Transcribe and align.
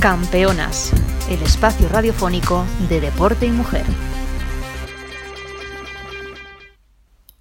Campeonas, 0.00 0.92
el 1.28 1.42
espacio 1.42 1.86
radiofónico 1.90 2.64
de 2.88 3.02
deporte 3.02 3.44
y 3.44 3.50
mujer. 3.50 3.84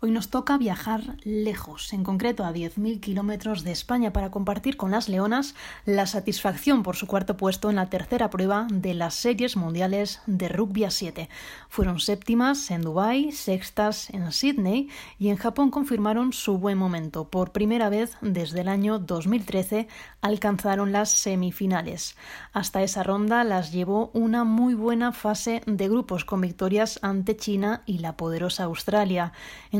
Hoy 0.01 0.11
nos 0.11 0.29
toca 0.29 0.57
viajar 0.57 1.17
lejos, 1.25 1.91
en 1.91 2.05
concreto 2.05 2.45
a 2.45 2.53
10.000 2.53 3.01
kilómetros 3.01 3.65
de 3.65 3.73
España, 3.73 4.13
para 4.13 4.31
compartir 4.31 4.77
con 4.77 4.91
las 4.91 5.09
Leonas 5.09 5.55
la 5.83 6.05
satisfacción 6.05 6.83
por 6.83 6.95
su 6.95 7.05
cuarto 7.05 7.35
puesto 7.35 7.69
en 7.69 7.75
la 7.75 7.89
tercera 7.89 8.29
prueba 8.29 8.65
de 8.71 8.93
las 8.93 9.15
series 9.15 9.57
mundiales 9.57 10.21
de 10.25 10.47
rugby 10.47 10.85
a 10.85 10.89
7. 10.89 11.27
Fueron 11.67 11.99
séptimas 11.99 12.71
en 12.71 12.81
Dubái, 12.81 13.33
sextas 13.33 14.09
en 14.11 14.31
Sydney 14.31 14.87
y 15.17 15.27
en 15.27 15.35
Japón 15.35 15.69
confirmaron 15.69 16.31
su 16.31 16.57
buen 16.57 16.77
momento. 16.77 17.27
Por 17.27 17.51
primera 17.51 17.89
vez 17.89 18.15
desde 18.21 18.61
el 18.61 18.69
año 18.69 18.99
2013 18.99 19.89
alcanzaron 20.21 20.93
las 20.93 21.09
semifinales. 21.09 22.15
Hasta 22.53 22.83
esa 22.83 23.03
ronda 23.03 23.43
las 23.43 23.73
llevó 23.73 24.11
una 24.13 24.45
muy 24.45 24.75
buena 24.75 25.11
fase 25.11 25.61
de 25.65 25.89
grupos 25.89 26.23
con 26.23 26.39
victorias 26.39 26.99
ante 27.01 27.35
China 27.35 27.83
y 27.85 27.97
la 27.97 28.15
poderosa 28.15 28.63
Australia. 28.63 29.33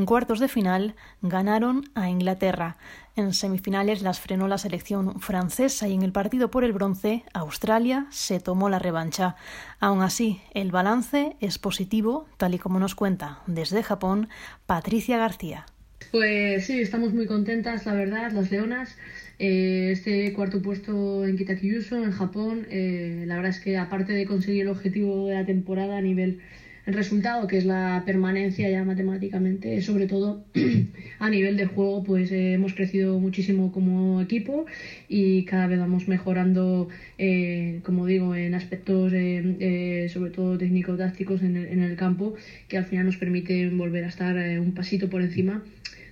Cuartos 0.09 0.39
de 0.39 0.47
final 0.47 0.95
ganaron 1.21 1.83
a 1.93 2.09
Inglaterra. 2.09 2.77
En 3.15 3.31
semifinales 3.31 4.01
las 4.01 4.19
frenó 4.19 4.47
la 4.47 4.57
selección 4.57 5.21
francesa 5.21 5.87
y 5.87 5.93
en 5.93 6.01
el 6.01 6.11
partido 6.11 6.49
por 6.49 6.63
el 6.63 6.73
bronce 6.73 7.21
Australia 7.31 8.07
se 8.09 8.39
tomó 8.39 8.69
la 8.69 8.79
revancha. 8.79 9.35
Aún 9.79 10.01
así, 10.01 10.41
el 10.55 10.71
balance 10.71 11.35
es 11.41 11.59
positivo, 11.59 12.25
tal 12.37 12.55
y 12.55 12.57
como 12.57 12.79
nos 12.79 12.95
cuenta 12.95 13.43
desde 13.45 13.83
Japón 13.83 14.29
Patricia 14.65 15.19
García. 15.19 15.67
Pues 16.09 16.65
sí, 16.65 16.81
estamos 16.81 17.13
muy 17.13 17.27
contentas, 17.27 17.85
la 17.85 17.93
verdad, 17.93 18.31
las 18.31 18.49
leonas. 18.49 18.97
Eh, 19.37 19.91
este 19.91 20.33
cuarto 20.33 20.59
puesto 20.63 21.23
en 21.23 21.37
Kitakyushu, 21.37 21.97
en 21.97 22.13
Japón, 22.13 22.65
eh, 22.71 23.25
la 23.27 23.35
verdad 23.35 23.51
es 23.51 23.59
que 23.59 23.77
aparte 23.77 24.13
de 24.13 24.25
conseguir 24.25 24.63
el 24.63 24.69
objetivo 24.69 25.27
de 25.27 25.35
la 25.35 25.45
temporada 25.45 25.97
a 25.97 26.01
nivel 26.01 26.41
el 26.89 26.95
resultado, 26.95 27.45
que 27.45 27.57
es 27.57 27.65
la 27.65 28.01
permanencia 28.03 28.67
ya 28.67 28.83
matemáticamente, 28.83 29.79
sobre 29.79 30.07
todo 30.07 30.43
a 31.19 31.29
nivel 31.29 31.55
de 31.55 31.65
juego, 31.65 32.03
pues 32.03 32.31
eh, 32.31 32.53
hemos 32.53 32.73
crecido 32.73 33.19
muchísimo 33.19 33.71
como 33.71 34.19
equipo 34.21 34.65
y 35.07 35.43
cada 35.43 35.67
vez 35.67 35.77
vamos 35.77 36.07
mejorando, 36.07 36.87
eh, 37.19 37.79
como 37.83 38.07
digo, 38.07 38.33
en 38.33 38.55
aspectos 38.55 39.11
eh, 39.13 40.07
sobre 40.11 40.31
todo 40.31 40.57
técnico-tácticos 40.57 41.43
en 41.43 41.57
el, 41.57 41.67
en 41.67 41.81
el, 41.83 41.95
campo, 41.95 42.33
que 42.67 42.77
al 42.77 42.85
final 42.85 43.05
nos 43.05 43.17
permiten 43.17 43.77
volver 43.77 44.03
a 44.03 44.07
estar 44.07 44.35
un 44.59 44.73
pasito 44.73 45.09
por 45.11 45.21
encima 45.21 45.61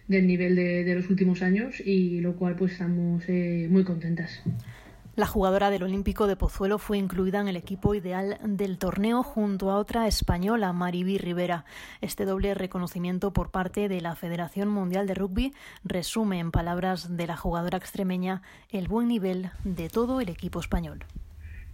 del 0.08 0.28
nivel 0.28 0.55
de, 0.55 0.83
de, 0.83 0.94
los 0.94 1.09
últimos 1.09 1.42
años 1.42 1.82
y 1.83 2.21
lo 2.21 2.36
cual 2.36 2.55
pues 2.55 2.73
estamos 2.73 3.23
muy 3.27 3.83
contentas. 3.83 4.43
La 5.17 5.26
jugadora 5.26 5.72
del 5.72 5.82
Olímpico 5.82 6.28
de 6.28 6.36
Pozuelo 6.36 6.78
fue 6.78 7.00
incluida 7.00 7.42
en 7.42 7.48
el 7.48 7.55
equipo 7.55 7.95
ideal 7.95 8.38
del 8.44 8.78
torneo 8.78 9.23
junto 9.23 9.72
a 9.72 9.78
otra 9.78 10.05
española, 10.05 10.73
Maribí 10.73 11.17
Rivera. 11.17 11.66
Este 12.02 12.23
doble 12.23 12.54
reconocimiento 12.54 13.33
por 13.33 13.50
parte 13.50 13.89
de 13.89 14.00
la 14.00 14.14
Federación 14.14 14.70
Mundial 14.70 15.08
de 15.08 15.16
Rugby 15.16 15.55
resume 15.83 16.38
en 16.38 16.52
palabras 16.52 17.17
de 17.17 17.26
la 17.26 17.36
jugadora 17.36 17.80
extremeña 17.80 18.44
el 18.70 18.88
buen 18.88 19.08
nivel 19.08 19.50
de 19.64 19.89
todo 19.89 20.22
el 20.22 20.30
equipo 20.30 20.60
español. 20.60 21.04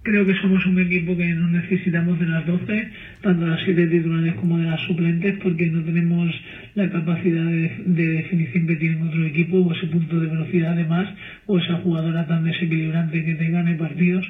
Creo 0.03 0.25
que 0.25 0.35
somos 0.35 0.65
un 0.65 0.77
equipo 0.79 1.15
que 1.15 1.33
no 1.33 1.47
necesitamos 1.47 2.19
de 2.19 2.25
las 2.25 2.45
12, 2.45 2.87
tanto 3.21 3.45
de 3.45 3.51
las 3.51 3.61
7 3.63 3.87
titulares 3.87 4.33
como 4.35 4.57
de 4.57 4.65
las 4.65 4.81
suplentes, 4.81 5.37
porque 5.41 5.67
no 5.67 5.81
tenemos 5.81 6.29
la 6.75 6.89
capacidad 6.89 7.45
de, 7.45 7.71
definición 7.85 8.67
que 8.67 8.75
tienen 8.75 9.07
otro 9.07 9.25
equipo, 9.25 9.59
o 9.59 9.73
ese 9.73 9.87
punto 9.87 10.19
de 10.19 10.27
velocidad 10.27 10.73
además, 10.73 11.07
o 11.45 11.57
esa 11.57 11.75
jugadora 11.75 12.27
tan 12.27 12.43
desequilibrante 12.43 13.23
que 13.23 13.35
te 13.35 13.49
gane 13.49 13.75
partidos. 13.75 14.29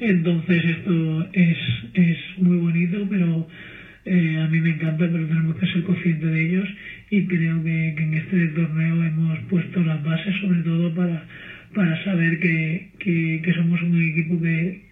Entonces 0.00 0.64
esto 0.64 1.28
es, 1.32 1.58
es 1.94 2.18
muy 2.38 2.56
bonito, 2.56 3.06
pero 3.08 3.46
eh, 4.04 4.42
a 4.44 4.48
mí 4.48 4.60
me 4.60 4.70
encanta, 4.70 5.08
pero 5.08 5.24
tenemos 5.24 5.54
que 5.54 5.66
ser 5.68 5.84
conscientes 5.84 6.32
de 6.32 6.46
ellos 6.48 6.68
y 7.10 7.26
creo 7.26 7.62
que, 7.62 7.94
que 7.96 8.02
en 8.02 8.14
este 8.14 8.46
torneo 8.48 9.04
hemos 9.04 9.38
puesto 9.48 9.84
las 9.84 10.02
bases 10.02 10.34
sobre 10.40 10.62
todo 10.62 10.92
para 10.92 11.22
para 11.74 12.04
saber 12.04 12.38
que, 12.40 12.90
que, 12.98 13.54
somos 13.54 13.80
un 13.82 14.02
equipo 14.02 14.40
que 14.42 14.82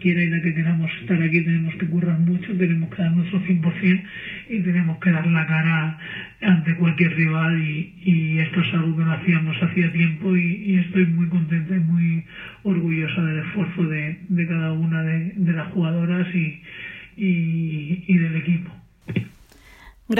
quiera 0.00 0.22
y 0.22 0.28
la 0.28 0.40
que 0.40 0.54
queramos 0.54 0.90
estar 1.00 1.22
aquí 1.22 1.40
tenemos 1.42 1.74
que 1.76 1.86
currar 1.86 2.18
mucho, 2.18 2.56
tenemos 2.56 2.90
que 2.90 3.02
dar 3.02 3.12
nuestro 3.12 3.40
100% 3.40 4.02
y 4.48 4.58
tenemos 4.60 4.98
que 4.98 5.10
dar 5.10 5.26
la 5.26 5.46
cara 5.46 5.98
ante 6.40 6.74
cualquier 6.74 7.14
rival 7.14 7.62
y, 7.62 7.94
y 8.02 8.38
esto 8.38 8.60
es 8.60 8.74
algo 8.74 8.96
que 8.96 9.04
no 9.04 9.12
hacíamos 9.12 9.62
hacía 9.62 9.92
tiempo 9.92 10.36
y, 10.36 10.74
estoy 10.80 11.06
muy 11.06 11.28
contenta 11.28 11.76
y 11.76 11.80
muy 11.80 12.24
orgullosa 12.62 13.22
del 13.22 13.38
esfuerzo 13.44 13.84
de, 13.84 14.18
de 14.28 14.46
cada 14.46 14.72
una 14.72 15.02
de, 15.02 15.32
de 15.36 15.52
las 15.52 15.68
jugadoras 15.68 16.26
y, 16.34 16.62
y. 17.16 17.49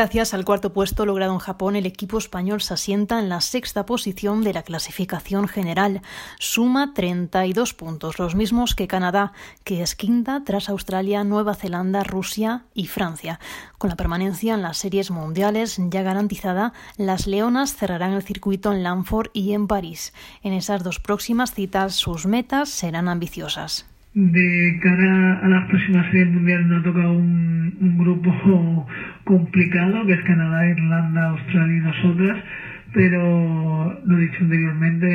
Gracias 0.00 0.33
al 0.33 0.47
cuarto 0.47 0.72
puesto 0.72 1.05
logrado 1.05 1.34
en 1.34 1.41
Japón, 1.41 1.77
el 1.77 1.84
equipo 1.84 2.16
español 2.16 2.62
se 2.62 2.72
asienta 2.72 3.19
en 3.19 3.28
la 3.28 3.43
sexta 3.43 3.84
posición 3.84 4.43
de 4.43 4.55
la 4.55 4.62
clasificación 4.62 5.47
general. 5.47 6.00
Suma 6.38 6.94
32 6.94 7.75
puntos, 7.75 8.19
los 8.19 8.34
mismos 8.34 8.75
que 8.75 8.88
Canadá, 8.88 9.34
que 9.62 9.83
es 9.83 9.94
quinta 9.94 10.43
tras 10.43 10.71
Australia, 10.71 11.22
Nueva 11.22 11.55
Zelanda, 11.55 12.03
Rusia 12.03 12.65
y 12.72 12.87
Francia. 12.87 13.41
Con 13.77 13.91
la 13.91 13.97
permanencia 13.97 14.55
en 14.55 14.62
las 14.62 14.78
series 14.78 15.11
mundiales 15.11 15.77
ya 15.91 16.00
garantizada, 16.00 16.72
las 16.97 17.27
Leonas 17.27 17.75
cerrarán 17.75 18.15
el 18.15 18.22
circuito 18.22 18.72
en 18.72 18.82
Lanford 18.82 19.28
y 19.34 19.53
en 19.53 19.67
París. 19.67 20.15
En 20.43 20.55
esas 20.55 20.82
dos 20.82 20.99
próximas 20.99 21.53
citas, 21.53 21.94
sus 21.94 22.25
metas 22.25 22.71
serán 22.71 23.06
ambiciosas 23.06 23.84
de 24.15 24.78
cara 24.82 25.38
a 25.38 25.48
las 25.48 25.69
próximas 25.69 26.04
series 26.06 26.32
mundiales 26.32 26.66
nos 26.66 26.82
toca 26.82 27.09
un, 27.09 27.76
un, 27.81 27.98
grupo 27.98 28.87
complicado 29.25 30.04
que 30.04 30.15
es 30.15 30.22
Canadá, 30.22 30.66
Irlanda, 30.66 31.28
Australia 31.28 31.76
y 31.76 31.81
nosotras 31.81 32.37
pero 32.93 34.00
lo 34.04 34.16
dicho 34.16 34.38
anteriormente 34.41 35.06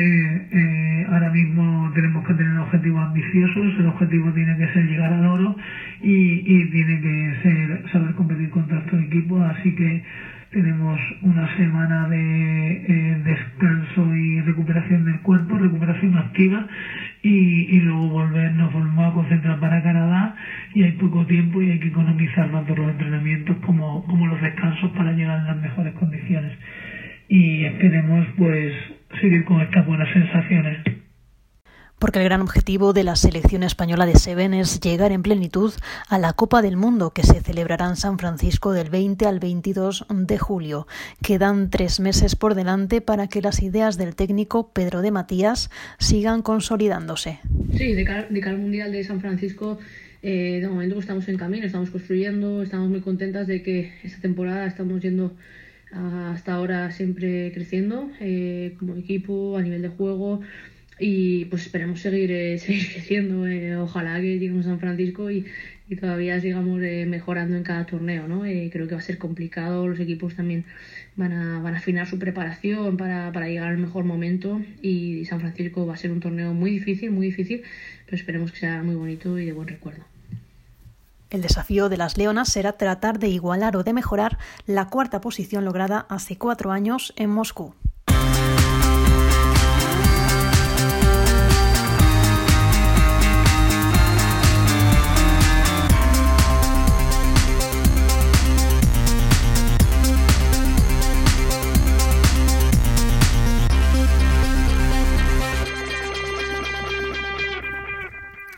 eh, 0.50 1.06
ahora 1.10 1.30
mismo 1.30 1.92
tenemos 1.94 2.26
que 2.26 2.32
tener 2.34 2.56
objetivos 2.56 3.04
ambiciosos 3.04 3.74
el 3.78 3.86
objetivo 3.86 4.32
tiene 4.32 4.56
que 4.56 4.72
ser 4.72 4.86
llegar 4.86 5.12
al 5.12 5.26
oro 5.26 5.56
y, 6.02 6.42
y 6.46 6.70
tiene 6.70 7.00
que 7.02 7.34
ser 7.42 7.82
saber 7.92 8.14
competir 8.14 8.48
contra 8.48 8.78
estos 8.78 8.98
equipos 9.02 9.42
así 9.42 9.74
que 9.74 10.02
tenemos 10.56 10.98
una 11.20 11.54
semana 11.56 12.08
de 12.08 12.72
eh, 12.72 13.22
descanso 13.24 14.14
y 14.14 14.40
recuperación 14.40 15.04
del 15.04 15.20
cuerpo, 15.20 15.58
recuperación 15.58 16.16
activa 16.16 16.66
y, 17.28 17.80
luego 17.80 18.08
volver, 18.08 18.52
nos 18.52 18.72
volvemos 18.72 19.10
a 19.10 19.14
concentrar 19.14 19.58
para 19.58 19.82
Canadá 19.82 20.36
y 20.74 20.84
hay 20.84 20.92
poco 20.92 21.26
tiempo 21.26 21.60
y 21.60 21.70
hay 21.70 21.78
que 21.80 21.88
economizar 21.88 22.50
tanto 22.50 22.76
los 22.76 22.90
entrenamientos 22.90 23.56
como, 23.64 24.04
como 24.04 24.26
los 24.26 24.40
descansos 24.40 24.90
para 24.92 25.12
llegar 25.12 25.40
en 25.40 25.46
las 25.46 25.56
mejores 25.56 25.94
condiciones. 25.94 26.52
Y 27.28 27.64
esperemos 27.64 28.26
pues 28.36 28.72
seguir 29.20 29.44
con 29.44 29.60
estas 29.60 29.84
buenas 29.86 30.08
sensaciones 30.12 30.78
porque 31.98 32.18
el 32.18 32.24
gran 32.24 32.40
objetivo 32.40 32.92
de 32.92 33.04
la 33.04 33.16
selección 33.16 33.62
española 33.62 34.06
de 34.06 34.16
Seven 34.16 34.54
es 34.54 34.80
llegar 34.80 35.12
en 35.12 35.22
plenitud 35.22 35.72
a 36.08 36.18
la 36.18 36.32
Copa 36.32 36.62
del 36.62 36.76
Mundo 36.76 37.12
que 37.12 37.22
se 37.22 37.40
celebrará 37.40 37.88
en 37.88 37.96
San 37.96 38.18
Francisco 38.18 38.72
del 38.72 38.90
20 38.90 39.26
al 39.26 39.40
22 39.40 40.06
de 40.10 40.38
julio. 40.38 40.86
Quedan 41.22 41.70
tres 41.70 42.00
meses 42.00 42.36
por 42.36 42.54
delante 42.54 43.00
para 43.00 43.28
que 43.28 43.42
las 43.42 43.62
ideas 43.62 43.96
del 43.96 44.14
técnico 44.14 44.72
Pedro 44.72 45.00
de 45.00 45.10
Matías 45.10 45.70
sigan 45.98 46.42
consolidándose. 46.42 47.40
Sí, 47.76 47.94
de 47.94 48.04
cara, 48.04 48.28
al 48.28 48.58
Mundial 48.58 48.92
de 48.92 49.02
San 49.04 49.20
Francisco 49.20 49.78
eh, 50.22 50.58
de 50.60 50.68
momento 50.68 50.98
estamos 50.98 51.28
en 51.28 51.36
camino, 51.36 51.66
estamos 51.66 51.90
construyendo, 51.90 52.62
estamos 52.62 52.88
muy 52.88 53.00
contentas 53.00 53.46
de 53.46 53.62
que 53.62 53.92
esta 54.02 54.20
temporada 54.20 54.66
estamos 54.66 55.00
yendo 55.00 55.32
hasta 55.92 56.54
ahora 56.54 56.90
siempre 56.90 57.52
creciendo 57.54 58.10
eh, 58.20 58.74
como 58.78 58.96
equipo, 58.96 59.56
a 59.56 59.62
nivel 59.62 59.82
de 59.82 59.88
juego 59.88 60.40
y 60.98 61.44
pues 61.46 61.62
esperemos 61.62 62.00
seguir, 62.00 62.30
eh, 62.30 62.58
seguir 62.64 62.92
creciendo. 62.92 63.46
Eh, 63.46 63.76
ojalá 63.76 64.20
que 64.20 64.38
lleguemos 64.38 64.66
a 64.66 64.70
San 64.70 64.80
Francisco 64.80 65.30
y, 65.30 65.46
y 65.88 65.96
todavía 65.96 66.40
sigamos 66.40 66.82
eh, 66.82 67.06
mejorando 67.06 67.56
en 67.56 67.62
cada 67.62 67.86
torneo, 67.86 68.26
¿no? 68.26 68.44
Eh, 68.44 68.70
creo 68.72 68.88
que 68.88 68.94
va 68.94 69.00
a 69.00 69.04
ser 69.04 69.18
complicado, 69.18 69.86
los 69.86 70.00
equipos 70.00 70.34
también 70.34 70.64
van 71.14 71.32
a, 71.32 71.60
van 71.60 71.74
a 71.74 71.78
afinar 71.78 72.08
su 72.08 72.18
preparación 72.18 72.96
para, 72.96 73.30
para 73.32 73.48
llegar 73.48 73.68
al 73.68 73.78
mejor 73.78 74.04
momento 74.04 74.60
y 74.82 75.24
San 75.26 75.40
Francisco 75.40 75.86
va 75.86 75.94
a 75.94 75.96
ser 75.96 76.10
un 76.10 76.20
torneo 76.20 76.52
muy 76.54 76.70
difícil, 76.70 77.12
muy 77.12 77.26
difícil, 77.26 77.62
pero 78.04 78.16
esperemos 78.16 78.52
que 78.52 78.58
sea 78.58 78.82
muy 78.82 78.96
bonito 78.96 79.38
y 79.38 79.46
de 79.46 79.52
buen 79.52 79.68
recuerdo. 79.68 80.04
El 81.30 81.42
desafío 81.42 81.88
de 81.88 81.96
las 81.96 82.16
Leonas 82.16 82.52
será 82.52 82.72
tratar 82.72 83.18
de 83.18 83.28
igualar 83.28 83.76
o 83.76 83.82
de 83.82 83.92
mejorar 83.92 84.38
la 84.66 84.88
cuarta 84.88 85.20
posición 85.20 85.64
lograda 85.64 86.06
hace 86.08 86.36
cuatro 86.36 86.70
años 86.70 87.12
en 87.16 87.30
Moscú. 87.30 87.74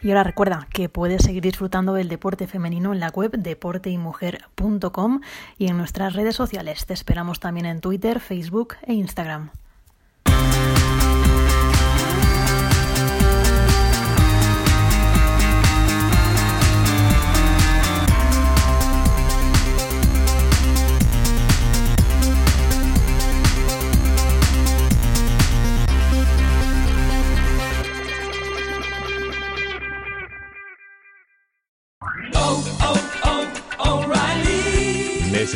Y 0.03 0.11
ahora 0.11 0.25
recuerda 0.25 0.69
que 0.73 0.89
puedes 0.89 1.23
seguir 1.23 1.43
disfrutando 1.43 1.95
del 1.95 2.09
deporte 2.09 2.47
femenino 2.47 2.93
en 2.93 3.01
la 3.01 3.09
web 3.09 3.33
deporteymujer.com 3.33 5.21
y 5.59 5.69
en 5.69 5.77
nuestras 5.77 6.15
redes 6.15 6.37
sociales. 6.37 6.87
Te 6.87 6.95
esperamos 6.95 7.41
también 7.41 7.67
en 7.67 7.81
Twitter, 7.81 8.21
Facebook 8.21 8.77
e 8.87 8.95
Instagram. 8.95 9.51